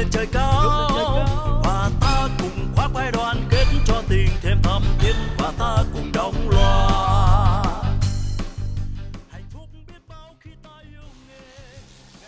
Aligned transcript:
lên 0.00 0.08
trời 0.10 0.26
cao. 0.32 0.88
Và 1.64 1.90
ta 2.00 2.28
cùng 2.38 2.72
khoác 2.74 2.90
vai 2.94 3.12
đoàn 3.12 3.36
kết 3.50 3.64
cho 3.86 4.02
tình 4.08 4.28
thêm 4.42 4.62
thắm 4.62 4.82
thiết. 5.00 5.12
Và 5.38 5.52
ta 5.58 5.84
cùng 5.92 6.12
đóng 6.12 6.48
loa. 6.50 7.64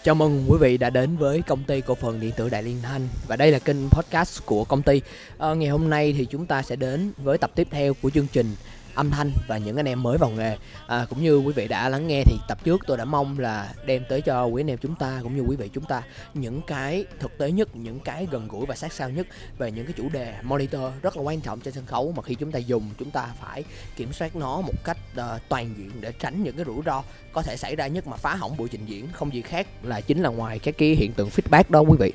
Chào 0.05 0.15
mừng 0.15 0.45
quý 0.49 0.59
vị 0.61 0.77
đã 0.77 0.91
đến 0.91 1.17
với 1.17 1.43
công 1.43 1.65
ty 1.65 1.81
cổ 1.81 1.95
phần 1.95 2.21
điện 2.21 2.33
tử 2.37 2.49
Đại 2.49 2.63
Liên 2.63 2.77
Thanh. 2.83 3.09
Và 3.27 3.37
đây 3.37 3.53
là 3.53 3.59
kênh 3.59 3.91
podcast 3.91 4.47
của 4.47 4.65
công 4.65 4.83
ty. 4.83 5.01
Ờ, 5.39 5.55
ngày 5.55 5.69
hôm 5.69 5.91
nay 5.91 6.15
thì 6.19 6.25
chúng 6.25 6.47
ta 6.47 6.63
sẽ 6.63 6.77
đến 6.77 7.13
với 7.17 7.39
tập 7.39 7.51
tiếp 7.55 7.69
theo 7.71 7.95
của 7.95 8.11
chương 8.11 8.27
trình 8.33 8.55
âm 8.95 9.11
thanh 9.11 9.33
và 9.49 9.59
những 9.59 9.77
anh 9.77 9.89
em 9.89 10.03
mới 10.03 10.19
vào 10.19 10.31
nghề. 10.31 10.57
À, 10.87 11.07
cũng 11.09 11.23
như 11.23 11.37
quý 11.37 11.53
vị 11.53 11.69
đã 11.69 11.89
lắng 11.89 12.07
nghe 12.07 12.23
thì 12.27 12.37
tập 12.49 12.59
trước 12.65 12.81
tôi 12.87 12.97
đã 12.97 13.05
mong 13.05 13.39
là 13.39 13.75
đem 13.87 14.03
tới 14.09 14.21
cho 14.21 14.45
quý 14.45 14.61
anh 14.61 14.71
em 14.71 14.79
chúng 14.79 14.95
ta 14.95 15.21
cũng 15.23 15.37
như 15.37 15.43
quý 15.43 15.57
vị 15.57 15.71
chúng 15.73 15.85
ta 15.85 16.03
những 16.35 16.61
cái 16.67 17.05
thực 17.21 17.39
tế 17.39 17.51
nhất, 17.51 17.77
những 17.77 18.01
cái 18.01 18.29
gần 18.31 18.49
gũi 18.49 18.67
và 18.67 18.75
sát 18.75 18.93
sao 18.93 19.11
nhất 19.11 19.27
về 19.59 19.71
những 19.71 19.87
cái 19.87 19.95
chủ 19.97 20.09
đề 20.09 20.35
monitor 20.43 20.93
rất 21.03 21.17
là 21.17 21.23
quan 21.23 21.41
trọng 21.41 21.61
trên 21.61 21.75
sân 21.75 21.87
khấu 21.87 22.13
mà 22.17 22.23
khi 22.23 22.35
chúng 22.35 22.53
ta 22.53 22.59
dùng 22.59 22.91
chúng 22.99 23.11
ta 23.11 23.29
phải 23.41 23.65
kiểm 23.97 24.13
soát 24.13 24.37
nó 24.37 24.61
một 24.61 24.85
cách 24.85 24.99
uh, 25.21 25.43
toàn 25.49 25.75
diện 25.79 25.91
để 26.01 26.13
tránh 26.19 26.43
những 26.43 26.57
cái 26.57 26.65
rủi 26.65 26.83
ro 26.87 27.03
có 27.33 27.43
thể 27.43 27.57
xảy 27.57 27.77
ra 27.77 27.87
nhất 27.87 28.07
mà 28.07 28.17
phá 28.17 28.35
hỏng 28.35 28.57
buổi 28.57 28.69
trình 28.69 28.87
diễn 28.87 29.09
không 29.13 29.35
gì 29.35 29.43
khác 29.43 29.67
là 29.83 30.01
chính 30.01 30.23
là 30.23 30.29
ngoài 30.29 30.59
các 30.59 30.75
cái 30.79 30.89
hiện 30.89 31.13
tượng 31.13 31.29
feedback 31.29 31.65
đó 31.69 31.81
quý 31.81 31.97
vị 31.99 32.13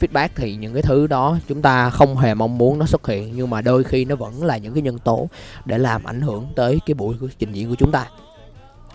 feedback 0.00 0.28
thì 0.34 0.56
những 0.56 0.72
cái 0.72 0.82
thứ 0.82 1.06
đó 1.06 1.38
chúng 1.48 1.62
ta 1.62 1.90
không 1.90 2.16
hề 2.16 2.34
mong 2.34 2.58
muốn 2.58 2.78
nó 2.78 2.86
xuất 2.86 3.06
hiện, 3.06 3.32
nhưng 3.36 3.50
mà 3.50 3.60
đôi 3.60 3.84
khi 3.84 4.04
nó 4.04 4.16
vẫn 4.16 4.44
là 4.44 4.56
những 4.56 4.74
cái 4.74 4.82
nhân 4.82 4.98
tố 4.98 5.28
để 5.64 5.78
làm 5.78 6.04
ảnh 6.04 6.20
hưởng 6.20 6.46
tới 6.56 6.78
cái 6.86 6.94
buổi 6.94 7.14
trình 7.38 7.52
diễn 7.52 7.68
của 7.68 7.74
chúng 7.74 7.92
ta. 7.92 8.06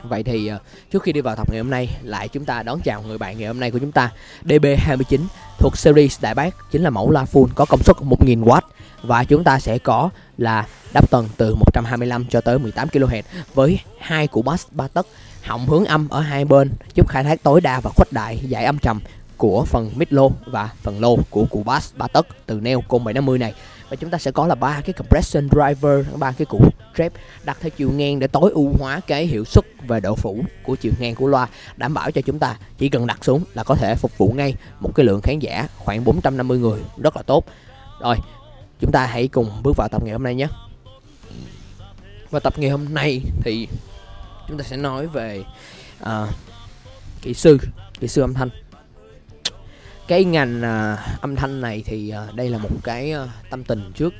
Vậy 0.03 0.23
thì 0.23 0.47
ờ, 0.47 0.59
trước 0.91 1.03
khi 1.03 1.11
đi 1.11 1.21
vào 1.21 1.35
tập 1.35 1.49
ngày 1.51 1.59
hôm 1.59 1.69
nay, 1.69 1.89
lại 2.03 2.27
chúng 2.27 2.45
ta 2.45 2.63
đón 2.63 2.79
chào 2.81 3.01
người 3.01 3.17
bạn 3.17 3.37
ngày 3.37 3.47
hôm 3.47 3.59
nay 3.59 3.71
của 3.71 3.79
chúng 3.79 3.91
ta 3.91 4.11
DB29 4.43 5.19
thuộc 5.59 5.77
series 5.77 6.21
Đại 6.21 6.35
Bác, 6.35 6.71
chính 6.71 6.81
là 6.81 6.89
mẫu 6.89 7.11
loa 7.11 7.23
full, 7.23 7.47
có 7.55 7.65
công 7.65 7.83
suất 7.83 7.95
1000W 7.97 8.61
và 9.03 9.23
chúng 9.23 9.43
ta 9.43 9.59
sẽ 9.59 9.77
có 9.77 10.09
là 10.37 10.67
đáp 10.93 11.11
tần 11.11 11.29
từ 11.37 11.55
125 11.55 12.25
cho 12.29 12.41
tới 12.41 12.59
18 12.59 12.87
kHz 12.87 13.21
với 13.53 13.79
hai 13.99 14.27
củ 14.27 14.41
bass 14.41 14.67
3 14.71 14.87
tấc, 14.87 15.07
họng 15.43 15.67
hướng 15.67 15.85
âm 15.85 16.09
ở 16.09 16.19
hai 16.19 16.45
bên, 16.45 16.71
giúp 16.93 17.07
khai 17.09 17.23
thác 17.23 17.43
tối 17.43 17.61
đa 17.61 17.79
và 17.79 17.91
khuếch 17.95 18.13
đại, 18.13 18.37
giải 18.37 18.65
âm 18.65 18.77
trầm 18.77 18.99
của 19.37 19.65
phần 19.65 19.91
mid 19.95 20.07
low 20.09 20.31
và 20.45 20.69
phần 20.81 21.01
low 21.01 21.17
của 21.29 21.45
củ 21.45 21.63
bass 21.63 21.95
ba 21.95 22.07
tấc 22.07 22.27
từ 22.45 22.59
neo 22.61 22.81
côn 22.81 23.03
750 23.03 23.37
này. 23.37 23.53
Và 23.89 23.95
chúng 23.95 24.09
ta 24.09 24.17
sẽ 24.17 24.31
có 24.31 24.47
là 24.47 24.55
ba 24.55 24.81
cái 24.81 24.93
compression 24.93 25.49
driver 25.49 26.05
ba 26.19 26.31
cái 26.31 26.45
củ 26.45 26.61
trap 26.97 27.13
đặt 27.43 27.57
theo 27.61 27.69
chiều 27.69 27.91
ngang 27.91 28.19
để 28.19 28.27
tối 28.27 28.51
ưu 28.51 28.71
hóa 28.79 28.99
cái 29.07 29.25
hiệu 29.25 29.45
suất 29.45 29.65
và 29.87 29.99
độ 29.99 30.15
phủ 30.15 30.39
của 30.63 30.75
chiều 30.75 30.91
ngang 30.99 31.15
của 31.15 31.27
loa 31.27 31.47
đảm 31.77 31.93
bảo 31.93 32.11
cho 32.11 32.21
chúng 32.21 32.39
ta 32.39 32.57
chỉ 32.77 32.89
cần 32.89 33.07
đặt 33.07 33.23
xuống 33.23 33.43
là 33.53 33.63
có 33.63 33.75
thể 33.75 33.95
phục 33.95 34.17
vụ 34.17 34.33
ngay 34.35 34.55
một 34.79 34.91
cái 34.95 35.05
lượng 35.05 35.21
khán 35.21 35.39
giả 35.39 35.67
khoảng 35.77 36.03
450 36.03 36.59
người. 36.59 36.81
Rất 36.97 37.15
là 37.15 37.23
tốt. 37.23 37.45
Rồi 37.99 38.15
chúng 38.81 38.91
ta 38.91 39.05
hãy 39.05 39.27
cùng 39.27 39.51
bước 39.63 39.77
vào 39.77 39.87
tập 39.87 40.03
ngày 40.03 40.13
hôm 40.13 40.23
nay 40.23 40.35
nhé. 40.35 40.47
Và 42.31 42.39
tập 42.39 42.53
ngày 42.57 42.69
hôm 42.69 42.93
nay 42.93 43.21
thì 43.43 43.67
chúng 44.47 44.57
ta 44.57 44.63
sẽ 44.63 44.77
nói 44.77 45.07
về 45.07 45.43
uh, 46.03 46.29
kỹ 47.21 47.33
sư 47.33 47.57
kỹ 47.99 48.07
sư 48.07 48.21
âm 48.21 48.33
thanh 48.33 48.49
cái 50.07 50.23
ngành 50.23 50.61
à, 50.61 50.97
âm 51.21 51.35
thanh 51.35 51.61
này 51.61 51.83
thì 51.85 52.09
à, 52.09 52.27
đây 52.35 52.49
là 52.49 52.57
một 52.57 52.69
cái 52.83 53.11
à, 53.11 53.27
tâm 53.49 53.63
tình 53.63 53.91
trước. 53.95 54.13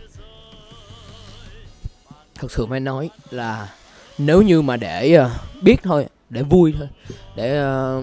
Thật 2.36 2.52
sự 2.52 2.66
phải 2.70 2.80
nói 2.80 3.10
là 3.30 3.74
nếu 4.18 4.42
như 4.42 4.62
mà 4.62 4.78
để 4.78 5.16
à, 5.16 5.30
biết 5.62 5.78
thôi 5.84 6.08
để 6.30 6.44
vui 6.44 6.74
thôi 6.78 6.88
để 7.36 7.58
à, 7.58 8.02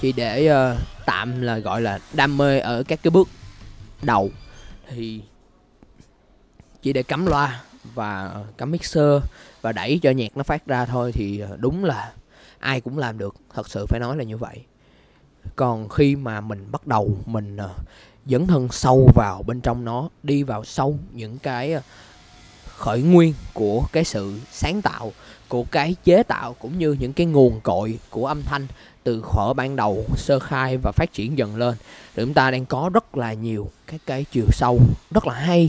chỉ 0.00 0.12
để 0.12 0.46
à, 0.46 0.76
tạm 1.06 1.40
là 1.40 1.58
gọi 1.58 1.80
là 1.82 1.98
đam 2.12 2.36
mê 2.36 2.60
ở 2.60 2.82
các 2.88 3.00
cái 3.02 3.10
bước 3.10 3.28
đầu 4.02 4.30
thì 4.88 5.22
chỉ 6.82 6.92
để 6.92 7.02
cắm 7.02 7.26
loa 7.26 7.62
và 7.94 8.34
cắm 8.58 8.70
mixer 8.70 9.22
và 9.60 9.72
đẩy 9.72 10.00
cho 10.02 10.10
nhạc 10.10 10.36
nó 10.36 10.42
phát 10.42 10.66
ra 10.66 10.84
thôi 10.84 11.12
thì 11.12 11.40
à, 11.40 11.48
đúng 11.56 11.84
là 11.84 12.12
ai 12.58 12.80
cũng 12.80 12.98
làm 12.98 13.18
được. 13.18 13.36
Thật 13.54 13.68
sự 13.68 13.86
phải 13.88 14.00
nói 14.00 14.16
là 14.16 14.24
như 14.24 14.36
vậy 14.36 14.64
còn 15.56 15.88
khi 15.88 16.16
mà 16.16 16.40
mình 16.40 16.66
bắt 16.72 16.86
đầu, 16.86 17.16
mình 17.26 17.56
ờ, 17.56 17.70
dấn 18.26 18.46
thân 18.46 18.68
sâu 18.70 19.08
vào 19.14 19.42
bên 19.46 19.60
trong 19.60 19.84
nó, 19.84 20.08
đi 20.22 20.42
vào 20.42 20.64
sâu 20.64 20.98
những 21.12 21.38
cái 21.38 21.72
ờ, 21.72 21.82
khởi 22.76 23.02
nguyên 23.02 23.34
của 23.54 23.82
cái 23.92 24.04
sự 24.04 24.34
sáng 24.52 24.82
tạo, 24.82 25.12
của 25.48 25.64
cái 25.70 25.96
chế 26.04 26.22
tạo, 26.22 26.54
cũng 26.58 26.78
như 26.78 26.96
những 27.00 27.12
cái 27.12 27.26
nguồn 27.26 27.60
cội 27.60 27.98
của 28.10 28.26
âm 28.26 28.42
thanh 28.42 28.66
từ 29.02 29.22
thuở 29.32 29.52
ban 29.52 29.76
đầu, 29.76 30.04
sơ 30.16 30.38
khai 30.38 30.76
và 30.76 30.92
phát 30.92 31.12
triển 31.12 31.38
dần 31.38 31.56
lên, 31.56 31.74
thì 32.14 32.22
chúng 32.22 32.34
ta 32.34 32.50
đang 32.50 32.66
có 32.66 32.90
rất 32.94 33.16
là 33.16 33.32
nhiều 33.32 33.70
các 33.86 34.00
cái 34.06 34.24
chiều 34.32 34.46
sâu 34.52 34.80
rất 35.10 35.26
là 35.26 35.34
hay 35.34 35.68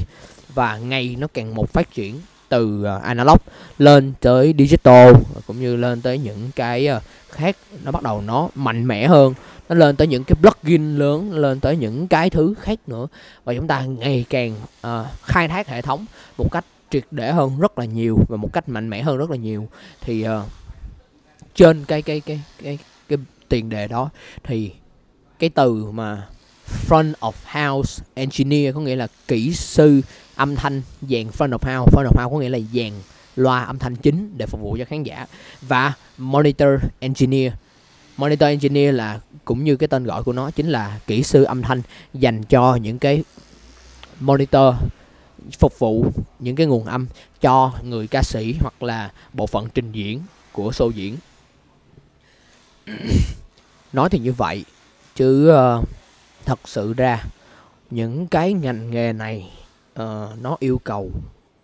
và 0.53 0.77
ngày 0.77 1.15
nó 1.19 1.27
càng 1.33 1.55
một 1.55 1.69
phát 1.73 1.93
triển 1.93 2.19
từ 2.49 2.83
ờ, 2.83 2.99
analog 3.03 3.37
lên 3.77 4.13
tới 4.19 4.53
digital, 4.57 5.13
cũng 5.47 5.61
như 5.61 5.75
lên 5.75 6.01
tới 6.01 6.17
những 6.17 6.51
cái 6.55 6.87
khác, 7.29 7.57
nó 7.83 7.91
bắt 7.91 8.03
đầu 8.03 8.21
nó 8.21 8.49
mạnh 8.55 8.87
mẽ 8.87 9.07
hơn 9.07 9.33
nó 9.71 9.77
lên 9.77 9.95
tới 9.95 10.07
những 10.07 10.23
cái 10.23 10.35
plugin 10.41 10.95
lớn 10.95 11.33
lên 11.33 11.59
tới 11.59 11.77
những 11.77 12.07
cái 12.07 12.29
thứ 12.29 12.53
khác 12.61 12.79
nữa. 12.87 13.07
Và 13.43 13.53
chúng 13.53 13.67
ta 13.67 13.81
ngày 13.85 14.25
càng 14.29 14.55
uh, 14.87 15.07
khai 15.23 15.47
thác 15.47 15.67
hệ 15.67 15.81
thống 15.81 16.05
một 16.37 16.51
cách 16.51 16.65
triệt 16.89 17.03
để 17.11 17.31
hơn 17.31 17.59
rất 17.59 17.79
là 17.79 17.85
nhiều 17.85 18.19
và 18.27 18.37
một 18.37 18.53
cách 18.53 18.69
mạnh 18.69 18.89
mẽ 18.89 19.01
hơn 19.01 19.17
rất 19.17 19.29
là 19.29 19.37
nhiều. 19.37 19.67
Thì 20.01 20.27
uh, 20.27 20.29
trên 21.55 21.85
cái 21.85 22.01
cái 22.01 22.19
cái 22.19 22.41
cái 22.63 22.79
cái 23.09 23.17
tiền 23.49 23.69
đề 23.69 23.87
đó 23.87 24.09
thì 24.43 24.71
cái 25.39 25.49
từ 25.49 25.91
mà 25.91 26.27
front 26.87 27.13
of 27.19 27.31
house 27.45 28.03
engineer 28.13 28.75
có 28.75 28.81
nghĩa 28.81 28.95
là 28.95 29.07
kỹ 29.27 29.53
sư 29.53 30.01
âm 30.35 30.55
thanh 30.55 30.81
dàn 31.01 31.27
front 31.27 31.57
of 31.57 31.79
house. 31.79 31.91
Front 31.91 32.05
of 32.05 32.21
house 32.21 32.31
có 32.31 32.39
nghĩa 32.39 32.49
là 32.49 32.59
dàn 32.73 32.91
loa 33.35 33.63
âm 33.63 33.79
thanh 33.79 33.95
chính 33.95 34.37
để 34.37 34.45
phục 34.45 34.61
vụ 34.61 34.77
cho 34.79 34.85
khán 34.85 35.03
giả. 35.03 35.27
Và 35.61 35.93
monitor 36.17 36.69
engineer 36.99 37.53
monitor 38.21 38.47
engineer 38.47 38.95
là 38.95 39.19
cũng 39.45 39.63
như 39.63 39.75
cái 39.75 39.87
tên 39.87 40.03
gọi 40.03 40.23
của 40.23 40.33
nó 40.33 40.51
chính 40.51 40.69
là 40.69 40.99
kỹ 41.07 41.23
sư 41.23 41.43
âm 41.43 41.61
thanh 41.61 41.81
dành 42.13 42.43
cho 42.43 42.75
những 42.75 42.99
cái 42.99 43.23
monitor 44.19 44.75
phục 45.59 45.79
vụ 45.79 46.05
những 46.39 46.55
cái 46.55 46.65
nguồn 46.65 46.85
âm 46.85 47.07
cho 47.41 47.73
người 47.83 48.07
ca 48.07 48.23
sĩ 48.23 48.55
hoặc 48.59 48.83
là 48.83 49.11
bộ 49.33 49.47
phận 49.47 49.67
trình 49.73 49.91
diễn 49.91 50.21
của 50.51 50.69
show 50.69 50.91
diễn. 50.91 51.17
Nói 53.93 54.09
thì 54.09 54.19
như 54.19 54.33
vậy 54.33 54.65
chứ 55.15 55.51
uh, 55.51 55.89
thật 56.45 56.59
sự 56.65 56.93
ra 56.93 57.23
những 57.89 58.27
cái 58.27 58.53
ngành 58.53 58.91
nghề 58.91 59.13
này 59.13 59.51
uh, 60.01 60.41
nó 60.41 60.57
yêu 60.59 60.81
cầu 60.83 61.11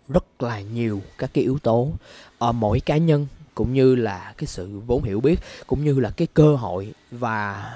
rất 0.09 0.43
là 0.43 0.61
nhiều 0.61 1.01
các 1.17 1.29
cái 1.33 1.43
yếu 1.43 1.57
tố 1.63 1.91
ở 2.37 2.51
mỗi 2.51 2.79
cá 2.79 2.97
nhân 2.97 3.27
cũng 3.57 3.73
như 3.73 3.95
là 3.95 4.33
cái 4.37 4.47
sự 4.47 4.79
vốn 4.87 5.03
hiểu 5.03 5.21
biết, 5.21 5.39
cũng 5.67 5.83
như 5.83 5.99
là 5.99 6.09
cái 6.09 6.27
cơ 6.33 6.55
hội 6.55 6.93
và 7.11 7.71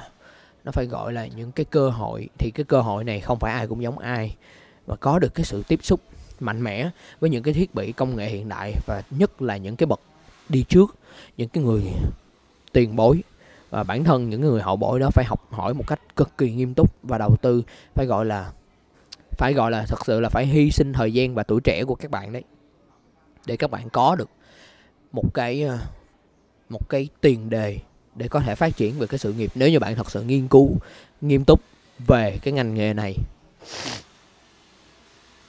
nó 0.64 0.72
phải 0.72 0.86
gọi 0.86 1.14
là 1.14 1.28
những 1.28 1.52
cái 1.52 1.66
cơ 1.66 1.90
hội, 1.90 2.30
thì 2.38 2.52
cái 2.52 2.64
cơ 2.64 2.82
hội 2.82 3.04
này 3.04 3.20
không 3.20 3.40
phải 3.40 3.54
ai 3.54 3.68
cũng 3.68 3.84
giống 3.84 4.00
ai 4.00 4.36
và 4.86 4.96
có 4.96 5.20
được 5.20 5.34
cái 5.34 5.46
sự 5.46 5.64
tiếp 5.68 5.80
xúc 5.84 6.00
mạnh 6.40 6.64
mẽ 6.64 6.90
với 7.20 7.30
những 7.30 7.44
cái 7.44 7.54
thiết 7.54 7.76
bị 7.76 7.92
công 7.92 8.16
nghệ 8.16 8.30
hiện 8.30 8.50
đại 8.50 8.74
và 8.86 9.04
nhất 9.10 9.42
là 9.42 9.58
những 9.58 9.76
cái 9.76 9.88
bậc 9.88 10.02
đi 10.50 10.64
trước, 10.70 10.96
những 11.38 11.50
cái 11.50 11.64
người 11.64 11.84
tiền 12.72 12.96
bối. 12.96 13.24
Và 13.70 13.84
bản 13.84 14.04
thân 14.04 14.30
những 14.30 14.42
người 14.42 14.62
hậu 14.62 14.76
bối 14.76 15.00
đó 15.00 15.10
phải 15.14 15.26
học 15.26 15.52
hỏi 15.52 15.74
một 15.74 15.88
cách 15.88 16.16
cực 16.16 16.38
kỳ 16.38 16.52
nghiêm 16.52 16.74
túc 16.74 16.96
và 17.04 17.18
đầu 17.18 17.36
tư, 17.42 17.64
phải 17.94 18.06
gọi 18.06 18.26
là, 18.26 18.52
phải 19.38 19.54
gọi 19.54 19.72
là 19.72 19.86
thật 19.88 20.06
sự 20.06 20.20
là 20.20 20.30
phải 20.30 20.46
hy 20.46 20.72
sinh 20.72 20.94
thời 20.94 21.14
gian 21.14 21.36
và 21.36 21.44
tuổi 21.44 21.62
trẻ 21.62 21.84
của 21.84 21.96
các 21.96 22.12
bạn 22.12 22.34
đấy, 22.34 22.44
để 23.46 23.58
các 23.58 23.72
bạn 23.72 23.90
có 23.90 24.16
được 24.16 24.30
một 25.12 25.34
cái 25.34 25.62
ờ, 25.62 25.80
một 26.70 26.90
cái 26.90 27.10
tiền 27.22 27.50
đề 27.50 27.80
để 28.16 28.28
có 28.28 28.40
thể 28.40 28.56
phát 28.56 28.78
triển 28.78 29.00
về 29.00 29.08
cái 29.08 29.20
sự 29.20 29.34
nghiệp. 29.34 29.52
Nếu 29.56 29.70
như 29.70 29.80
bạn 29.80 29.96
thật 29.96 30.12
sự 30.12 30.24
nghiên 30.24 30.48
cứu, 30.48 30.70
nghiêm 31.22 31.44
túc 31.44 31.62
về 32.08 32.40
cái 32.42 32.54
ngành 32.54 32.74
nghề 32.74 32.94
này, 32.94 33.16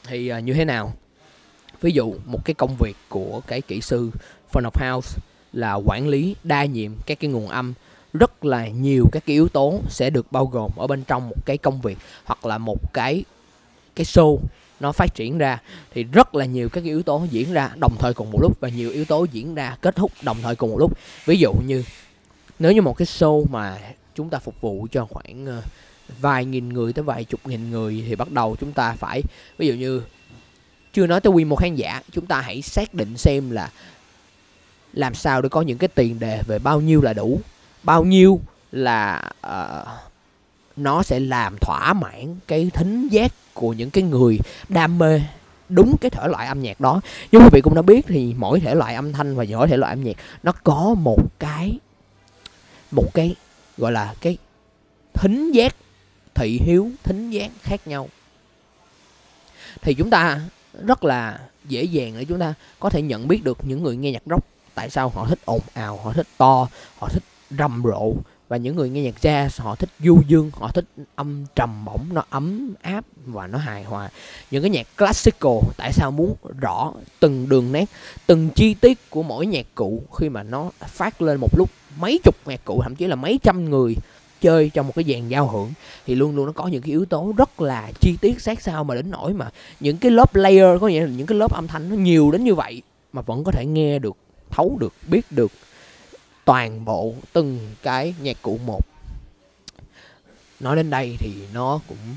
thì 0.04 0.28
ờ, 0.28 0.38
như 0.38 0.54
thế 0.54 0.64
nào? 0.64 0.92
Ví 1.81 1.90
dụ 1.90 2.14
một 2.25 2.44
cái 2.44 2.54
công 2.54 2.76
việc 2.78 2.96
của 3.08 3.40
cái 3.46 3.60
kỹ 3.60 3.81
sư 3.81 4.10
front 4.52 4.70
of 4.70 4.92
house 4.92 5.19
là 5.52 5.75
quản 5.75 6.08
lý, 6.08 6.36
đa 6.44 6.64
nhiệm 6.64 6.92
các 7.06 7.20
cái 7.20 7.31
nguồn 7.31 7.48
âm. 7.48 7.75
Rất 8.12 8.44
là 8.44 8.69
nhiều 8.69 9.08
các 9.12 9.22
cái 9.26 9.34
yếu 9.34 9.48
tố 9.48 9.81
sẽ 9.88 10.10
được 10.10 10.32
bao 10.32 10.46
gồm 10.46 10.70
ở 10.76 10.86
bên 10.86 11.04
trong 11.04 11.28
một 11.28 11.46
cái 11.46 11.58
công 11.58 11.81
việc 11.81 11.98
hoặc 12.25 12.46
là 12.46 12.58
một 12.58 12.92
cái 12.92 13.25
cái 13.94 14.04
show 14.04 14.38
nó 14.82 14.93
phát 14.93 15.14
triển 15.14 15.38
ra 15.38 15.58
thì 15.94 16.05
rất 16.05 16.34
là 16.34 16.44
nhiều 16.44 16.69
các 16.69 16.81
cái 16.81 16.90
yếu 16.90 17.02
tố 17.02 17.26
diễn 17.31 17.52
ra 17.52 17.70
đồng 17.76 17.96
thời 17.99 18.14
cùng 18.14 18.31
một 18.31 18.38
lúc 18.43 18.61
và 18.61 18.69
nhiều 18.69 18.90
yếu 18.90 19.05
tố 19.05 19.26
diễn 19.32 19.55
ra 19.55 19.76
kết 19.81 19.96
thúc 19.96 20.12
đồng 20.23 20.37
thời 20.43 20.56
cùng 20.56 20.70
một 20.70 20.79
lúc. 20.79 20.99
Ví 21.26 21.37
dụ 21.37 21.52
như 21.67 21.84
nếu 22.58 22.73
như 22.73 22.82
một 22.82 22.96
cái 22.96 23.06
show 23.06 23.44
mà 23.50 23.79
chúng 24.14 24.31
ta 24.31 24.38
phục 24.38 24.61
vụ 24.61 24.87
cho 24.93 25.06
khoảng 25.06 25.46
ờ, 25.46 25.62
vài 26.20 26.44
nghìn 26.44 26.69
người 26.69 26.93
tới 26.93 27.02
vài 27.02 27.25
chục 27.25 27.40
nghìn 27.46 27.70
người 27.70 28.05
thì 28.08 28.17
bắt 28.17 28.31
đầu 28.31 28.56
chúng 28.61 28.73
ta 28.73 28.94
phải 28.99 29.23
ví 29.58 29.67
dụ 29.67 29.75
như 29.75 30.02
chưa 30.93 31.06
nói 31.06 31.20
tới 31.20 31.31
quy 31.32 31.44
mô 31.44 31.56
khán 31.56 31.75
giả 31.75 32.02
chúng 32.12 32.26
ta 32.26 32.40
hãy 32.40 32.62
xác 32.62 32.94
định 32.94 33.17
xem 33.17 33.50
là 33.50 33.70
làm 34.93 35.14
sao 35.14 35.43
để 35.43 35.49
có 35.49 35.62
những 35.62 35.79
cái 35.79 35.88
tiền 35.88 36.19
đề 36.19 36.43
về 36.46 36.58
bao 36.58 36.81
nhiêu 36.81 37.02
là 37.02 37.12
đủ 37.12 37.40
bao 37.82 38.05
nhiêu 38.05 38.40
là 38.73 39.32
uh, 39.46 40.11
nó 40.76 41.02
sẽ 41.02 41.20
làm 41.20 41.56
thỏa 41.58 41.92
mãn 41.92 42.36
cái 42.46 42.70
thính 42.74 43.08
giác 43.08 43.32
của 43.54 43.72
những 43.72 43.90
cái 43.90 44.04
người 44.04 44.38
đam 44.69 44.98
mê 44.98 45.20
đúng 45.69 45.96
cái 46.00 46.10
thể 46.10 46.28
loại 46.28 46.46
âm 46.46 46.62
nhạc 46.62 46.80
đó. 46.80 47.00
Như 47.32 47.38
quý 47.38 47.48
vị 47.52 47.60
cũng 47.60 47.74
đã 47.74 47.82
biết 47.82 48.06
thì 48.08 48.34
mỗi 48.38 48.60
thể 48.60 48.74
loại 48.74 48.94
âm 48.94 49.12
thanh 49.12 49.36
và 49.36 49.44
mỗi 49.50 49.69
thể 49.69 49.76
loại 49.76 49.92
âm 49.92 50.04
nhạc 50.04 50.16
nó 50.42 50.52
có 50.52 50.94
một 50.98 51.38
cái 51.38 51.78
một 52.90 53.14
cái 53.14 53.34
gọi 53.76 53.92
là 53.92 54.14
cái 54.20 54.38
thính 55.14 55.52
giác 55.52 55.76
thị 56.34 56.60
hiếu, 56.64 56.90
thính 57.02 57.30
giác 57.30 57.50
khác 57.62 57.86
nhau. 57.86 58.08
Thì 59.82 59.94
chúng 59.94 60.10
ta 60.10 60.40
rất 60.86 61.04
là 61.04 61.40
dễ 61.64 61.82
dàng 61.82 62.14
để 62.19 62.24
chúng 62.24 62.38
ta 62.38 62.54
có 62.80 62.90
thể 62.90 63.02
nhận 63.02 63.28
biết 63.28 63.44
được 63.44 63.58
những 63.62 63.82
người 63.82 63.96
nghe 63.96 64.12
nhạc 64.12 64.22
rock 64.26 64.44
tại 64.74 64.90
sao 64.90 65.08
họ 65.08 65.26
thích 65.26 65.38
ồn 65.44 65.60
ào, 65.74 66.00
họ 66.04 66.12
thích 66.12 66.26
to, 66.36 66.69
họ 66.98 67.08
thích 67.08 67.22
rầm 67.58 67.82
rộ 67.84 68.14
và 68.52 68.58
những 68.58 68.76
người 68.76 68.90
nghe 68.90 69.02
nhạc 69.02 69.14
jazz, 69.22 69.62
họ 69.62 69.75
thích 69.75 69.88
du 70.00 70.20
dương, 70.28 70.50
họ 70.54 70.70
thích 70.75 70.84
âm 71.14 71.44
trầm 71.54 71.84
bổng, 71.84 72.06
nó 72.12 72.25
ấm 72.31 72.75
áp 72.82 73.04
và 73.26 73.46
nó 73.46 73.58
hài 73.58 73.84
hòa. 73.84 74.10
Những 74.50 74.62
cái 74.62 74.70
nhạc 74.70 74.87
classical, 74.96 75.58
tại 75.76 75.93
sao 75.93 76.10
muốn 76.10 76.37
rõ 76.60 76.93
từng 77.20 77.49
đường 77.49 77.72
nét, 77.72 77.84
từng 78.26 78.49
chi 78.54 78.75
tiết 78.75 79.10
của 79.10 79.22
mỗi 79.22 79.46
nhạc 79.46 79.66
cụ 79.75 80.02
khi 80.16 80.28
mà 80.28 80.43
nó 80.43 80.70
phát 80.78 81.22
lên 81.22 81.40
một 81.40 81.58
lúc 81.58 81.70
mấy 81.99 82.20
chục 82.25 82.34
nhạc 82.46 82.64
cụ, 82.64 82.81
thậm 82.82 82.96
chí 82.96 83.06
là 83.06 83.16
mấy 83.16 83.40
trăm 83.43 83.70
người 83.70 83.96
chơi 84.40 84.70
trong 84.75 84.87
một 84.87 84.93
cái 84.96 85.05
dàn 85.08 85.28
giao 85.28 85.48
hưởng, 85.48 85.72
thì 86.06 86.14
luôn 86.14 86.37
luôn 86.37 86.46
nó 86.46 86.52
có 86.52 86.66
những 86.66 86.82
cái 86.82 86.90
yếu 86.90 87.05
tố 87.05 87.34
rất 87.37 87.60
là 87.60 87.93
chi 88.00 88.16
tiết 88.20 88.40
sát 88.40 88.62
sao 88.62 88.84
mà 88.84 88.94
đến 88.94 89.10
nỗi 89.10 89.32
mà 89.32 89.50
những 89.81 89.96
cái 89.96 90.10
lớp 90.10 90.34
layer, 90.34 90.81
có 90.81 90.88
nghĩa 90.88 91.00
là 91.00 91.12
những 91.16 91.26
cái 91.26 91.38
lớp 91.38 91.55
âm 91.55 91.66
thanh 91.66 91.88
nó 91.88 91.96
nhiều 91.96 92.31
đến 92.31 92.44
như 92.44 92.55
vậy 92.55 92.82
mà 93.12 93.22
vẫn 93.22 93.44
có 93.44 93.52
thể 93.52 93.66
nghe 93.66 93.98
được, 93.98 94.16
thấu 94.50 94.76
được, 94.81 94.93
biết 95.08 95.32
được 95.32 95.52
toàn 96.44 96.84
bộ 96.84 97.14
từng 97.32 97.74
cái 97.82 98.14
nhạc 98.20 98.36
cụ 98.42 98.58
một. 98.66 98.80
Nói 100.60 100.76
đến 100.76 100.90
đây 100.90 101.16
thì 101.18 101.46
nó 101.54 101.80
cũng 101.88 102.16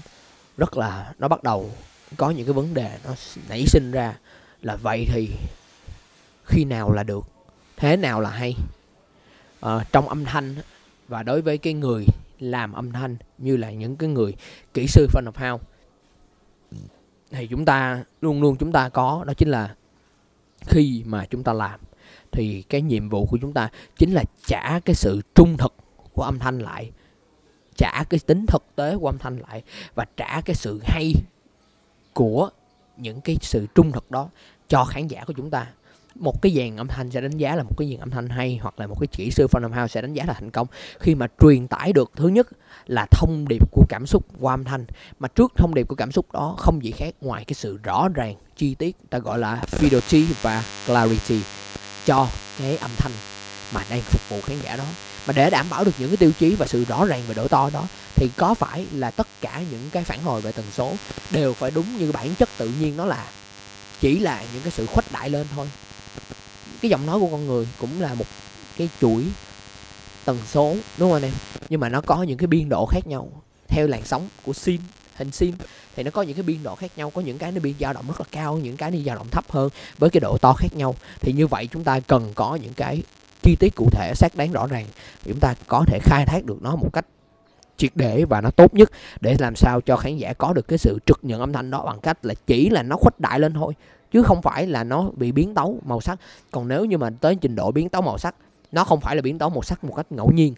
rất 0.57 0.77
là 0.77 1.13
nó 1.19 1.27
bắt 1.27 1.43
đầu 1.43 1.71
có 2.17 2.29
những 2.29 2.45
cái 2.45 2.53
vấn 2.53 2.73
đề 2.73 2.97
nó 3.05 3.11
nảy 3.49 3.65
sinh 3.65 3.91
ra 3.91 4.17
là 4.61 4.75
vậy 4.75 5.05
thì 5.09 5.29
khi 6.45 6.65
nào 6.65 6.91
là 6.91 7.03
được 7.03 7.25
thế 7.77 7.97
nào 7.97 8.21
là 8.21 8.29
hay? 8.29 8.55
À, 9.61 9.85
trong 9.91 10.09
âm 10.09 10.25
thanh 10.25 10.55
và 11.07 11.23
đối 11.23 11.41
với 11.41 11.57
cái 11.57 11.73
người 11.73 12.05
làm 12.39 12.73
âm 12.73 12.91
thanh 12.91 13.17
như 13.37 13.57
là 13.57 13.71
những 13.71 13.95
cái 13.95 14.09
người 14.09 14.33
kỹ 14.73 14.87
sư 14.87 15.07
front 15.13 15.31
of 15.31 15.51
house 15.51 15.65
thì 17.31 17.47
chúng 17.47 17.65
ta 17.65 18.03
luôn 18.21 18.41
luôn 18.41 18.55
chúng 18.59 18.71
ta 18.71 18.89
có 18.89 19.23
đó 19.27 19.33
chính 19.33 19.49
là 19.49 19.75
khi 20.61 21.03
mà 21.05 21.25
chúng 21.29 21.43
ta 21.43 21.53
làm 21.53 21.79
thì 22.31 22.61
cái 22.61 22.81
nhiệm 22.81 23.09
vụ 23.09 23.25
của 23.25 23.37
chúng 23.41 23.53
ta 23.53 23.69
chính 23.97 24.11
là 24.11 24.23
trả 24.47 24.79
cái 24.79 24.95
sự 24.95 25.21
trung 25.35 25.57
thực 25.57 25.73
của 26.13 26.23
âm 26.23 26.39
thanh 26.39 26.59
lại, 26.59 26.91
trả 27.75 28.03
cái 28.09 28.19
tính 28.25 28.45
thực 28.47 28.63
tế 28.75 28.97
của 28.97 29.07
âm 29.07 29.17
thanh 29.17 29.37
lại 29.37 29.63
và 29.95 30.05
trả 30.17 30.41
cái 30.41 30.55
sự 30.55 30.79
hay 30.83 31.13
của 32.13 32.49
những 32.97 33.21
cái 33.21 33.37
sự 33.41 33.67
trung 33.75 33.91
thực 33.91 34.11
đó 34.11 34.29
cho 34.67 34.85
khán 34.85 35.07
giả 35.07 35.23
của 35.27 35.33
chúng 35.33 35.49
ta. 35.49 35.67
Một 36.15 36.41
cái 36.41 36.51
dàn 36.55 36.77
âm 36.77 36.87
thanh 36.87 37.11
sẽ 37.11 37.21
đánh 37.21 37.37
giá 37.37 37.55
là 37.55 37.63
một 37.63 37.77
cái 37.77 37.89
dàn 37.89 37.99
âm 37.99 38.09
thanh 38.09 38.29
hay 38.29 38.59
hoặc 38.61 38.79
là 38.79 38.87
một 38.87 38.99
cái 38.99 39.07
kỹ 39.07 39.31
sư 39.31 39.47
Phantom 39.47 39.71
house 39.71 39.87
sẽ 39.87 40.01
đánh 40.01 40.13
giá 40.13 40.23
là 40.25 40.33
thành 40.33 40.51
công. 40.51 40.67
Khi 40.99 41.15
mà 41.15 41.27
truyền 41.41 41.67
tải 41.67 41.93
được, 41.93 42.11
thứ 42.15 42.27
nhất 42.27 42.47
là 42.85 43.05
thông 43.11 43.47
điệp 43.47 43.71
của 43.71 43.85
cảm 43.89 44.05
xúc 44.05 44.25
qua 44.39 44.53
âm 44.53 44.63
thanh, 44.63 44.85
mà 45.19 45.27
trước 45.27 45.53
thông 45.55 45.73
điệp 45.73 45.87
của 45.87 45.95
cảm 45.95 46.11
xúc 46.11 46.31
đó 46.31 46.55
không 46.57 46.83
gì 46.83 46.91
khác 46.91 47.15
ngoài 47.21 47.45
cái 47.45 47.53
sự 47.53 47.79
rõ 47.83 48.07
ràng, 48.13 48.35
chi 48.55 48.75
tiết, 48.75 48.95
ta 49.09 49.19
gọi 49.19 49.39
là 49.39 49.63
fidelity 49.71 50.25
và 50.41 50.63
clarity 50.87 51.41
cho 52.05 52.27
cái 52.59 52.77
âm 52.77 52.91
thanh 52.97 53.11
mà 53.73 53.83
đang 53.89 54.01
phục 54.01 54.21
vụ 54.29 54.41
khán 54.41 54.57
giả 54.63 54.75
đó. 54.75 54.83
Mà 55.27 55.33
để 55.33 55.49
đảm 55.49 55.65
bảo 55.69 55.83
được 55.83 55.91
những 55.99 56.09
cái 56.09 56.17
tiêu 56.17 56.31
chí 56.39 56.55
và 56.55 56.67
sự 56.67 56.85
rõ 56.85 57.05
ràng 57.05 57.21
về 57.27 57.33
độ 57.33 57.47
to 57.47 57.69
đó, 57.73 57.83
thì 58.15 58.29
có 58.37 58.53
phải 58.53 58.85
là 58.93 59.11
tất 59.11 59.27
cả 59.41 59.61
những 59.71 59.89
cái 59.91 60.03
phản 60.03 60.23
hồi 60.23 60.41
về 60.41 60.51
tần 60.51 60.65
số 60.73 60.93
đều 61.31 61.53
phải 61.53 61.71
đúng 61.71 61.97
như 61.97 62.11
bản 62.11 62.35
chất 62.35 62.49
tự 62.57 62.71
nhiên 62.79 62.97
nó 62.97 63.05
là, 63.05 63.25
chỉ 64.01 64.19
là 64.19 64.43
những 64.53 64.61
cái 64.63 64.71
sự 64.71 64.85
khuếch 64.85 65.11
đại 65.11 65.29
lên 65.29 65.47
thôi? 65.55 65.69
Cái 66.81 66.89
giọng 66.89 67.05
nói 67.05 67.19
của 67.19 67.27
con 67.27 67.47
người 67.47 67.67
cũng 67.79 68.01
là 68.01 68.13
một 68.13 68.25
cái 68.77 68.89
chuỗi 69.01 69.23
tần 70.25 70.39
số, 70.51 70.75
đúng 70.97 71.09
không 71.09 71.13
anh 71.13 71.23
em? 71.23 71.33
Nhưng 71.69 71.79
mà 71.79 71.89
nó 71.89 72.01
có 72.01 72.23
những 72.23 72.37
cái 72.37 72.47
biên 72.47 72.69
độ 72.69 72.85
khác 72.85 73.07
nhau 73.07 73.29
theo 73.67 73.87
làn 73.87 74.05
sóng 74.05 74.29
của 74.43 74.53
sin 74.53 74.81
hình 75.15 75.31
sim 75.31 75.55
thì 75.95 76.03
nó 76.03 76.11
có 76.11 76.21
những 76.21 76.35
cái 76.35 76.43
biên 76.43 76.63
độ 76.63 76.75
khác 76.75 76.91
nhau, 76.95 77.09
có 77.09 77.21
những 77.21 77.37
cái 77.37 77.51
nó 77.51 77.59
bị 77.59 77.75
dao 77.79 77.93
động 77.93 78.05
rất 78.07 78.19
là 78.19 78.25
cao, 78.31 78.57
những 78.57 78.77
cái 78.77 78.91
nó 78.91 78.97
dao 79.05 79.15
động 79.15 79.27
thấp 79.31 79.51
hơn 79.51 79.69
với 79.97 80.09
cái 80.09 80.19
độ 80.19 80.37
to 80.37 80.53
khác 80.53 80.75
nhau. 80.75 80.95
Thì 81.21 81.33
như 81.33 81.47
vậy 81.47 81.69
chúng 81.71 81.83
ta 81.83 81.99
cần 81.99 82.31
có 82.35 82.55
những 82.55 82.73
cái 82.73 83.03
chi 83.41 83.55
tiết 83.59 83.75
cụ 83.75 83.89
thể, 83.91 84.13
xác 84.15 84.35
đáng 84.35 84.51
rõ 84.51 84.67
ràng 84.67 84.85
chúng 85.25 85.39
ta 85.39 85.55
có 85.67 85.83
thể 85.87 85.99
khai 86.01 86.25
thác 86.25 86.45
được 86.45 86.61
nó 86.61 86.75
một 86.75 86.89
cách 86.93 87.05
triệt 87.77 87.91
để 87.95 88.25
và 88.25 88.41
nó 88.41 88.51
tốt 88.51 88.73
nhất 88.73 88.91
để 89.21 89.35
làm 89.39 89.55
sao 89.55 89.81
cho 89.81 89.97
khán 89.97 90.17
giả 90.17 90.33
có 90.33 90.53
được 90.53 90.67
cái 90.67 90.77
sự 90.77 90.99
trực 91.05 91.19
nhận 91.21 91.39
âm 91.39 91.53
thanh 91.53 91.71
đó 91.71 91.85
bằng 91.85 91.99
cách 91.99 92.25
là 92.25 92.33
chỉ 92.47 92.69
là 92.69 92.83
nó 92.83 92.95
khuếch 92.97 93.19
đại 93.19 93.39
lên 93.39 93.53
thôi, 93.53 93.73
chứ 94.11 94.23
không 94.23 94.41
phải 94.41 94.67
là 94.67 94.83
nó 94.83 95.09
bị 95.15 95.31
biến 95.31 95.53
tấu 95.53 95.79
màu 95.85 96.01
sắc. 96.01 96.19
Còn 96.51 96.67
nếu 96.67 96.85
như 96.85 96.97
mà 96.97 97.09
tới 97.21 97.35
trình 97.35 97.55
độ 97.55 97.71
biến 97.71 97.89
tấu 97.89 98.01
màu 98.01 98.17
sắc, 98.17 98.35
nó 98.71 98.83
không 98.83 99.01
phải 99.01 99.15
là 99.15 99.21
biến 99.21 99.37
tấu 99.37 99.49
màu 99.49 99.61
sắc 99.61 99.83
một 99.83 99.93
cách 99.95 100.11
ngẫu 100.11 100.31
nhiên, 100.31 100.53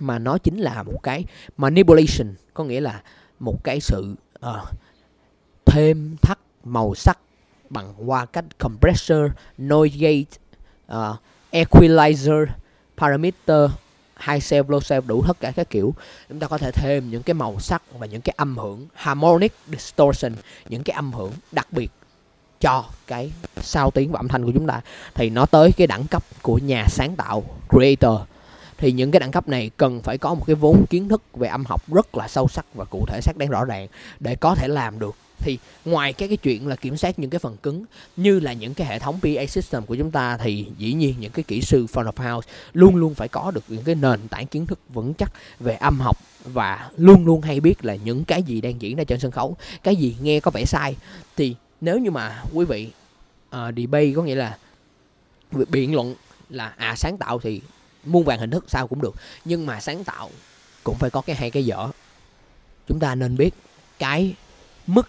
mà 0.00 0.18
nó 0.18 0.38
chính 0.38 0.58
là 0.58 0.82
một 0.82 1.02
cái 1.02 1.24
manipulation, 1.56 2.34
có 2.54 2.64
nghĩa 2.64 2.80
là 2.80 3.02
một 3.42 3.64
cái 3.64 3.80
sự 3.80 4.14
uh, 4.46 4.68
thêm 5.66 6.16
thắt 6.22 6.38
màu 6.64 6.94
sắc 6.94 7.18
bằng 7.70 7.94
qua 8.06 8.26
cách 8.26 8.44
compressor, 8.58 9.30
noise 9.58 9.96
gate, 9.98 10.38
uh, 10.92 11.16
equalizer, 11.50 12.46
parameter, 12.96 13.70
high 14.26 14.50
cell, 14.50 14.70
low 14.70 14.80
cell 14.88 15.06
đủ 15.06 15.24
tất 15.28 15.40
cả 15.40 15.52
các 15.56 15.70
kiểu. 15.70 15.94
Chúng 16.28 16.38
ta 16.38 16.46
có 16.46 16.58
thể 16.58 16.70
thêm 16.72 17.10
những 17.10 17.22
cái 17.22 17.34
màu 17.34 17.60
sắc 17.60 17.82
và 17.98 18.06
những 18.06 18.20
cái 18.20 18.34
âm 18.36 18.58
hưởng 18.58 18.86
harmonic 18.94 19.52
distortion 19.66 20.32
những 20.68 20.82
cái 20.82 20.94
âm 20.94 21.12
hưởng 21.12 21.32
đặc 21.52 21.66
biệt 21.70 21.90
cho 22.60 22.84
cái 23.06 23.32
sao 23.60 23.90
tiếng 23.90 24.12
và 24.12 24.20
âm 24.20 24.28
thanh 24.28 24.44
của 24.44 24.52
chúng 24.54 24.66
ta. 24.66 24.80
Thì 25.14 25.30
nó 25.30 25.46
tới 25.46 25.72
cái 25.76 25.86
đẳng 25.86 26.06
cấp 26.06 26.22
của 26.42 26.58
nhà 26.58 26.86
sáng 26.88 27.16
tạo 27.16 27.42
creator 27.70 28.20
thì 28.82 28.92
những 28.92 29.10
cái 29.10 29.20
đẳng 29.20 29.30
cấp 29.30 29.48
này 29.48 29.70
cần 29.76 30.02
phải 30.02 30.18
có 30.18 30.34
một 30.34 30.44
cái 30.46 30.56
vốn 30.56 30.86
kiến 30.90 31.08
thức 31.08 31.22
về 31.34 31.48
âm 31.48 31.64
học 31.64 31.92
rất 31.92 32.16
là 32.16 32.28
sâu 32.28 32.48
sắc 32.48 32.66
và 32.74 32.84
cụ 32.84 33.04
thể 33.08 33.20
xác 33.20 33.36
đáng 33.36 33.48
rõ 33.48 33.64
ràng 33.64 33.86
để 34.20 34.36
có 34.36 34.54
thể 34.54 34.68
làm 34.68 34.98
được. 34.98 35.14
Thì 35.38 35.58
ngoài 35.84 36.12
cái 36.12 36.28
cái 36.28 36.36
chuyện 36.36 36.66
là 36.66 36.76
kiểm 36.76 36.96
soát 36.96 37.18
những 37.18 37.30
cái 37.30 37.38
phần 37.38 37.56
cứng 37.56 37.84
như 38.16 38.40
là 38.40 38.52
những 38.52 38.74
cái 38.74 38.86
hệ 38.86 38.98
thống 38.98 39.18
PA 39.22 39.46
system 39.48 39.86
của 39.86 39.94
chúng 39.94 40.10
ta 40.10 40.36
thì 40.36 40.66
dĩ 40.78 40.92
nhiên 40.92 41.14
những 41.20 41.32
cái 41.32 41.42
kỹ 41.42 41.60
sư 41.60 41.86
front 41.92 42.12
of 42.12 42.34
house 42.34 42.48
luôn 42.72 42.96
luôn 42.96 43.14
phải 43.14 43.28
có 43.28 43.50
được 43.50 43.64
những 43.68 43.84
cái 43.84 43.94
nền 43.94 44.28
tảng 44.28 44.46
kiến 44.46 44.66
thức 44.66 44.78
vững 44.88 45.14
chắc 45.14 45.32
về 45.60 45.74
âm 45.74 46.00
học 46.00 46.16
và 46.44 46.90
luôn 46.96 47.26
luôn 47.26 47.40
hay 47.40 47.60
biết 47.60 47.84
là 47.84 47.94
những 47.94 48.24
cái 48.24 48.42
gì 48.42 48.60
đang 48.60 48.82
diễn 48.82 48.96
ra 48.96 49.04
trên 49.04 49.20
sân 49.20 49.30
khấu 49.30 49.56
cái 49.82 49.96
gì 49.96 50.16
nghe 50.22 50.40
có 50.40 50.50
vẻ 50.50 50.64
sai. 50.64 50.96
Thì 51.36 51.56
nếu 51.80 51.98
như 51.98 52.10
mà 52.10 52.42
quý 52.52 52.64
vị 52.64 52.90
uh, 53.56 53.60
debate 53.76 54.12
có 54.16 54.22
nghĩa 54.22 54.34
là 54.34 54.58
biện 55.68 55.94
luận 55.94 56.14
là 56.50 56.72
à 56.76 56.94
sáng 56.96 57.16
tạo 57.18 57.38
thì 57.38 57.60
muôn 58.04 58.24
vàng 58.24 58.38
hình 58.38 58.50
thức 58.50 58.64
sao 58.68 58.86
cũng 58.86 59.02
được. 59.02 59.14
Nhưng 59.44 59.66
mà 59.66 59.80
sáng 59.80 60.04
tạo 60.04 60.30
cũng 60.84 60.96
phải 60.98 61.10
có 61.10 61.20
cái 61.20 61.36
hay 61.36 61.50
cái 61.50 61.64
dở. 61.64 61.88
Chúng 62.88 63.00
ta 63.00 63.14
nên 63.14 63.36
biết 63.36 63.54
cái 63.98 64.34
mức 64.86 65.08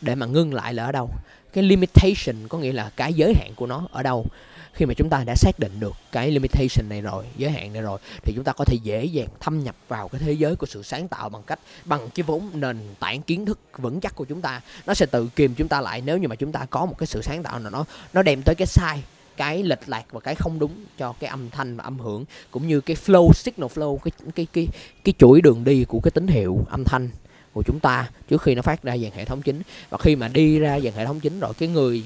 để 0.00 0.14
mà 0.14 0.26
ngưng 0.26 0.54
lại 0.54 0.74
là 0.74 0.84
ở 0.84 0.92
đâu. 0.92 1.10
Cái 1.52 1.64
limitation 1.64 2.48
có 2.48 2.58
nghĩa 2.58 2.72
là 2.72 2.90
cái 2.96 3.14
giới 3.14 3.34
hạn 3.34 3.52
của 3.56 3.66
nó 3.66 3.86
ở 3.92 4.02
đâu. 4.02 4.26
Khi 4.72 4.86
mà 4.86 4.94
chúng 4.94 5.10
ta 5.10 5.24
đã 5.26 5.34
xác 5.36 5.58
định 5.58 5.80
được 5.80 5.94
cái 6.12 6.30
limitation 6.30 6.88
này 6.88 7.00
rồi, 7.00 7.24
giới 7.36 7.50
hạn 7.50 7.72
này 7.72 7.82
rồi, 7.82 7.98
thì 8.22 8.32
chúng 8.36 8.44
ta 8.44 8.52
có 8.52 8.64
thể 8.64 8.76
dễ 8.82 9.04
dàng 9.04 9.28
thâm 9.40 9.64
nhập 9.64 9.76
vào 9.88 10.08
cái 10.08 10.20
thế 10.24 10.32
giới 10.32 10.56
của 10.56 10.66
sự 10.66 10.82
sáng 10.82 11.08
tạo 11.08 11.28
bằng 11.28 11.42
cách, 11.42 11.58
bằng 11.84 12.10
cái 12.14 12.22
vốn 12.22 12.50
nền 12.54 12.78
tảng 13.00 13.22
kiến 13.22 13.46
thức 13.46 13.58
vững 13.78 14.00
chắc 14.00 14.14
của 14.14 14.24
chúng 14.24 14.40
ta. 14.40 14.60
Nó 14.86 14.94
sẽ 14.94 15.06
tự 15.06 15.28
kìm 15.36 15.54
chúng 15.54 15.68
ta 15.68 15.80
lại 15.80 16.00
nếu 16.00 16.18
như 16.18 16.28
mà 16.28 16.36
chúng 16.36 16.52
ta 16.52 16.66
có 16.70 16.86
một 16.86 16.98
cái 16.98 17.06
sự 17.06 17.22
sáng 17.22 17.42
tạo 17.42 17.58
nào 17.58 17.70
nó 17.70 17.84
nó 18.12 18.22
đem 18.22 18.42
tới 18.42 18.54
cái 18.54 18.66
sai 18.66 19.02
cái 19.36 19.62
lệch 19.62 19.88
lạc 19.88 20.04
và 20.10 20.20
cái 20.20 20.34
không 20.34 20.58
đúng 20.58 20.84
cho 20.98 21.12
cái 21.20 21.30
âm 21.30 21.50
thanh 21.50 21.76
và 21.76 21.84
âm 21.84 21.98
hưởng 21.98 22.24
cũng 22.50 22.68
như 22.68 22.80
cái 22.80 22.96
flow 23.06 23.32
signal 23.32 23.68
flow 23.74 23.96
cái 23.96 24.12
cái 24.34 24.46
cái 24.52 24.68
cái 25.04 25.14
chuỗi 25.18 25.40
đường 25.40 25.64
đi 25.64 25.84
của 25.84 26.00
cái 26.00 26.10
tín 26.10 26.26
hiệu 26.26 26.66
âm 26.70 26.84
thanh 26.84 27.10
của 27.52 27.62
chúng 27.62 27.80
ta 27.80 28.10
trước 28.28 28.42
khi 28.42 28.54
nó 28.54 28.62
phát 28.62 28.82
ra 28.82 28.96
dàn 28.96 29.10
hệ 29.14 29.24
thống 29.24 29.42
chính. 29.42 29.62
Và 29.90 29.98
khi 29.98 30.16
mà 30.16 30.28
đi 30.28 30.58
ra 30.58 30.80
dàn 30.80 30.92
hệ 30.92 31.06
thống 31.06 31.20
chính 31.20 31.40
rồi 31.40 31.54
cái 31.58 31.68
người 31.68 32.02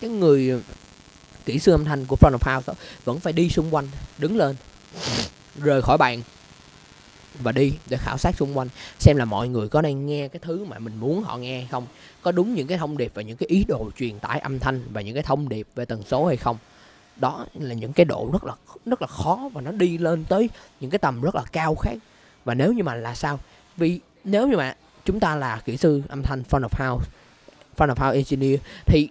cái 0.00 0.10
người 0.10 0.62
kỹ 1.44 1.58
sư 1.58 1.72
âm 1.72 1.84
thanh 1.84 2.06
của 2.06 2.16
front 2.20 2.36
of 2.38 2.54
house 2.54 2.72
đó, 2.72 2.74
vẫn 3.04 3.20
phải 3.20 3.32
đi 3.32 3.48
xung 3.48 3.74
quanh 3.74 3.88
đứng 4.18 4.36
lên 4.36 4.56
rời 5.56 5.82
khỏi 5.82 5.98
bàn 5.98 6.22
và 7.42 7.52
đi 7.52 7.72
để 7.88 7.96
khảo 7.96 8.18
sát 8.18 8.36
xung 8.36 8.58
quanh, 8.58 8.68
xem 8.98 9.16
là 9.16 9.24
mọi 9.24 9.48
người 9.48 9.68
có 9.68 9.82
đang 9.82 10.06
nghe 10.06 10.28
cái 10.28 10.40
thứ 10.42 10.64
mà 10.64 10.78
mình 10.78 10.96
muốn 11.00 11.22
họ 11.22 11.36
nghe 11.36 11.58
hay 11.58 11.68
không, 11.70 11.86
có 12.22 12.32
đúng 12.32 12.54
những 12.54 12.66
cái 12.66 12.78
thông 12.78 12.96
điệp 12.96 13.12
và 13.14 13.22
những 13.22 13.36
cái 13.36 13.46
ý 13.46 13.64
đồ 13.68 13.90
truyền 13.96 14.18
tải 14.18 14.40
âm 14.40 14.58
thanh 14.58 14.82
và 14.92 15.00
những 15.00 15.14
cái 15.14 15.22
thông 15.22 15.48
điệp 15.48 15.66
về 15.74 15.84
tần 15.84 16.02
số 16.02 16.26
hay 16.26 16.36
không. 16.36 16.56
Đó 17.16 17.46
là 17.54 17.74
những 17.74 17.92
cái 17.92 18.04
độ 18.04 18.30
rất 18.32 18.44
là 18.44 18.54
rất 18.86 19.02
là 19.02 19.08
khó 19.08 19.50
và 19.52 19.60
nó 19.60 19.72
đi 19.72 19.98
lên 19.98 20.24
tới 20.24 20.50
những 20.80 20.90
cái 20.90 20.98
tầm 20.98 21.20
rất 21.20 21.34
là 21.34 21.42
cao 21.52 21.74
khác. 21.74 21.94
Và 22.44 22.54
nếu 22.54 22.72
như 22.72 22.82
mà 22.82 22.94
là 22.94 23.14
sao? 23.14 23.40
Vì 23.76 24.00
nếu 24.24 24.48
như 24.48 24.56
mà 24.56 24.76
chúng 25.04 25.20
ta 25.20 25.36
là 25.36 25.62
kỹ 25.64 25.76
sư 25.76 26.02
âm 26.08 26.22
thanh 26.22 26.42
front 26.50 26.68
of 26.68 26.88
house, 26.88 27.10
front 27.76 27.94
of 27.94 28.06
house 28.06 28.16
engineer, 28.16 28.60
thì 28.86 29.08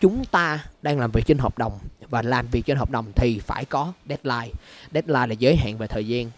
chúng 0.00 0.24
ta 0.24 0.64
đang 0.82 0.98
làm 0.98 1.10
việc 1.10 1.26
trên 1.26 1.38
hợp 1.38 1.58
đồng 1.58 1.78
và 2.10 2.22
làm 2.22 2.46
việc 2.46 2.62
trên 2.66 2.76
hợp 2.76 2.90
đồng 2.90 3.12
thì 3.16 3.38
phải 3.38 3.64
có 3.64 3.92
deadline. 4.08 4.52
Deadline 4.92 5.26
là 5.26 5.34
giới 5.38 5.56
hạn 5.56 5.78
về 5.78 5.86
thời 5.86 6.06
gian 6.06 6.30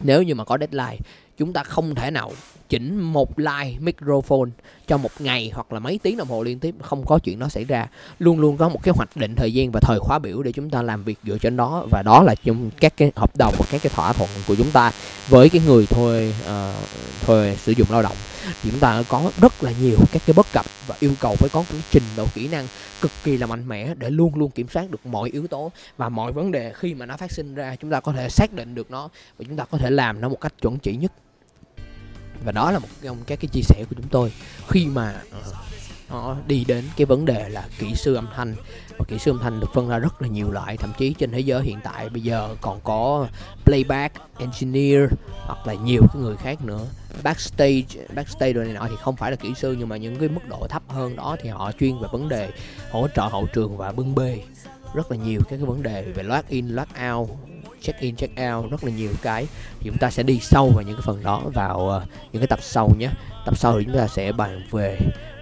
nếu 0.00 0.22
như 0.22 0.34
mà 0.34 0.44
có 0.44 0.58
deadline 0.58 0.98
chúng 1.36 1.52
ta 1.52 1.62
không 1.62 1.94
thể 1.94 2.10
nào 2.10 2.32
chỉnh 2.68 3.00
một 3.00 3.38
line 3.38 3.78
microphone 3.78 4.50
cho 4.86 4.96
một 4.96 5.10
ngày 5.18 5.50
hoặc 5.54 5.72
là 5.72 5.78
mấy 5.78 5.98
tiếng 6.02 6.16
đồng 6.16 6.28
hồ 6.28 6.42
liên 6.42 6.58
tiếp 6.58 6.74
không 6.82 7.06
có 7.06 7.18
chuyện 7.18 7.38
đó 7.38 7.48
xảy 7.48 7.64
ra. 7.64 7.86
Luôn 8.18 8.40
luôn 8.40 8.56
có 8.56 8.68
một 8.68 8.82
cái 8.82 8.94
hoạch 8.96 9.16
định 9.16 9.34
thời 9.34 9.52
gian 9.52 9.70
và 9.70 9.80
thời 9.80 9.98
khóa 10.00 10.18
biểu 10.18 10.42
để 10.42 10.52
chúng 10.52 10.70
ta 10.70 10.82
làm 10.82 11.04
việc 11.04 11.18
dựa 11.24 11.38
trên 11.38 11.56
đó 11.56 11.86
và 11.90 12.02
đó 12.02 12.22
là 12.22 12.34
trong 12.44 12.70
các 12.80 12.96
cái 12.96 13.12
hợp 13.16 13.36
đồng 13.36 13.54
và 13.58 13.66
các 13.70 13.82
cái 13.82 13.92
thỏa 13.94 14.12
thuận 14.12 14.30
của 14.48 14.54
chúng 14.54 14.70
ta 14.70 14.92
với 15.28 15.48
cái 15.48 15.62
người 15.66 15.86
thuê 15.86 16.32
uh, 16.42 16.74
thuê 17.26 17.56
sử 17.56 17.72
dụng 17.72 17.88
lao 17.90 18.02
động. 18.02 18.16
Thì 18.62 18.70
chúng 18.70 18.80
ta 18.80 19.02
có 19.08 19.30
rất 19.40 19.62
là 19.62 19.72
nhiều 19.80 19.96
các 20.12 20.22
cái 20.26 20.34
bất 20.34 20.46
cập 20.52 20.66
và 20.86 20.96
yêu 21.00 21.12
cầu 21.20 21.36
phải 21.36 21.48
có 21.52 21.64
cái 21.70 21.80
trình 21.90 22.02
độ 22.16 22.26
kỹ 22.34 22.48
năng 22.48 22.66
cực 23.00 23.10
kỳ 23.24 23.36
là 23.36 23.46
mạnh 23.46 23.68
mẽ 23.68 23.94
để 23.94 24.10
luôn 24.10 24.34
luôn 24.34 24.50
kiểm 24.50 24.68
soát 24.68 24.90
được 24.90 25.06
mọi 25.06 25.30
yếu 25.30 25.46
tố 25.46 25.72
và 25.96 26.08
mọi 26.08 26.32
vấn 26.32 26.52
đề 26.52 26.72
khi 26.74 26.94
mà 26.94 27.06
nó 27.06 27.16
phát 27.16 27.32
sinh 27.32 27.54
ra 27.54 27.76
chúng 27.76 27.90
ta 27.90 28.00
có 28.00 28.12
thể 28.12 28.28
xác 28.28 28.52
định 28.52 28.74
được 28.74 28.90
nó 28.90 29.08
và 29.38 29.44
chúng 29.48 29.56
ta 29.56 29.64
có 29.64 29.78
thể 29.78 29.90
làm 29.90 30.20
nó 30.20 30.28
một 30.28 30.40
cách 30.40 30.54
chuẩn 30.62 30.78
chỉ 30.78 30.96
nhất 30.96 31.12
và 32.44 32.52
đó 32.52 32.70
là 32.70 32.78
một 32.78 32.88
trong 33.02 33.16
các 33.26 33.40
cái 33.40 33.48
chia 33.52 33.62
sẻ 33.62 33.84
của 33.90 33.96
chúng 33.96 34.08
tôi. 34.08 34.32
Khi 34.68 34.86
mà 34.86 35.14
nó 36.10 36.36
đi 36.46 36.64
đến 36.64 36.84
cái 36.96 37.06
vấn 37.06 37.24
đề 37.24 37.48
là 37.48 37.68
kỹ 37.78 37.94
sư 37.94 38.14
âm 38.14 38.28
thanh, 38.36 38.54
và 38.98 39.04
kỹ 39.08 39.18
sư 39.18 39.30
âm 39.30 39.38
thanh 39.38 39.60
được 39.60 39.66
phân 39.74 39.88
ra 39.88 39.98
rất 39.98 40.22
là 40.22 40.28
nhiều 40.28 40.50
loại, 40.50 40.76
thậm 40.76 40.92
chí 40.98 41.14
trên 41.14 41.30
thế 41.30 41.40
giới 41.40 41.62
hiện 41.62 41.78
tại 41.84 42.08
bây 42.08 42.22
giờ 42.22 42.56
còn 42.60 42.80
có 42.80 43.26
playback, 43.64 44.16
engineer, 44.38 45.10
hoặc 45.46 45.66
là 45.66 45.74
nhiều 45.74 46.02
cái 46.12 46.22
người 46.22 46.36
khác 46.36 46.64
nữa. 46.64 46.86
Backstage 47.22 48.06
backstage 48.14 48.52
đồ 48.52 48.62
này 48.62 48.72
nọ 48.72 48.86
thì 48.90 48.96
không 49.00 49.16
phải 49.16 49.30
là 49.30 49.36
kỹ 49.36 49.52
sư, 49.56 49.76
nhưng 49.78 49.88
mà 49.88 49.96
những 49.96 50.16
cái 50.16 50.28
mức 50.28 50.48
độ 50.48 50.66
thấp 50.70 50.82
hơn 50.88 51.16
đó 51.16 51.36
thì 51.42 51.48
họ 51.48 51.72
chuyên 51.80 51.98
về 51.98 52.08
vấn 52.12 52.28
đề 52.28 52.50
hỗ 52.90 53.08
trợ 53.14 53.22
hậu 53.22 53.46
trường 53.46 53.76
và 53.76 53.92
bưng 53.92 54.14
bê 54.14 54.40
rất 54.94 55.10
là 55.10 55.16
nhiều 55.16 55.40
các 55.40 55.56
cái 55.56 55.66
vấn 55.66 55.82
đề 55.82 56.02
về 56.02 56.22
lock 56.22 56.48
in, 56.48 56.68
lock 56.68 56.90
out 57.12 57.28
check 57.82 58.00
in 58.00 58.16
check 58.16 58.34
out 58.40 58.70
rất 58.70 58.84
là 58.84 58.90
nhiều 58.90 59.10
cái. 59.22 59.46
Thì 59.80 59.90
chúng 59.90 59.98
ta 59.98 60.10
sẽ 60.10 60.22
đi 60.22 60.40
sâu 60.40 60.70
vào 60.70 60.82
những 60.82 60.96
cái 60.96 61.02
phần 61.06 61.22
đó 61.22 61.42
vào 61.54 62.02
uh, 62.02 62.32
những 62.32 62.42
cái 62.42 62.46
tập 62.46 62.58
sau 62.62 62.90
nhé. 62.98 63.08
Tập 63.46 63.58
sau 63.58 63.78
thì 63.78 63.84
chúng 63.84 63.96
ta 63.96 64.08
sẽ 64.08 64.32
bàn 64.32 64.62
về 64.70 64.98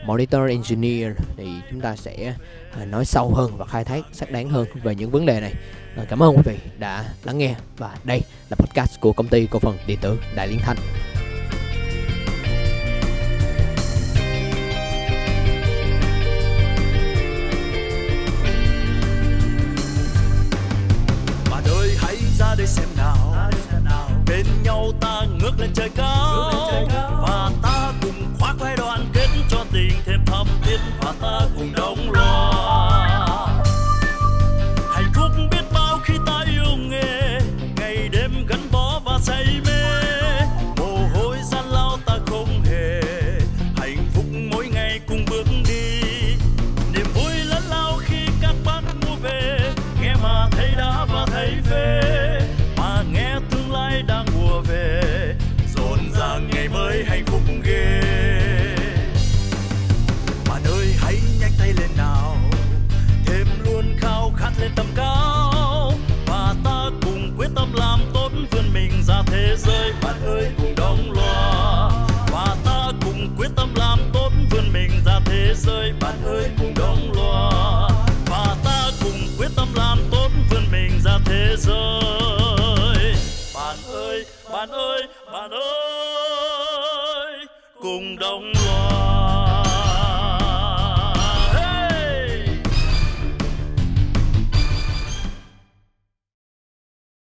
monitor 0.06 0.50
engineer. 0.50 1.12
Thì 1.36 1.48
chúng 1.70 1.80
ta 1.80 1.96
sẽ 1.96 2.34
uh, 2.82 2.88
nói 2.88 3.04
sâu 3.04 3.34
hơn 3.34 3.56
và 3.56 3.66
khai 3.66 3.84
thác 3.84 4.04
xác 4.12 4.30
đáng 4.30 4.48
hơn 4.48 4.66
về 4.82 4.94
những 4.94 5.10
vấn 5.10 5.26
đề 5.26 5.40
này. 5.40 5.52
Uh, 6.02 6.08
cảm 6.08 6.22
ơn 6.22 6.36
quý 6.36 6.42
vị 6.44 6.56
đã 6.78 7.04
lắng 7.24 7.38
nghe. 7.38 7.54
Và 7.76 7.96
đây 8.04 8.20
là 8.50 8.56
podcast 8.56 9.00
của 9.00 9.12
công 9.12 9.28
ty 9.28 9.46
cổ 9.50 9.58
phần 9.58 9.76
điện 9.86 9.98
tử 10.00 10.18
đại 10.36 10.48
liên 10.48 10.58
thanh 10.62 10.76
ta 25.72 25.86
ngước 25.86 26.03